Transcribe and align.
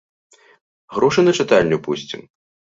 Грошы 0.95 1.27
на 1.27 1.37
чытальню 1.45 1.77
пусцім. 1.87 2.29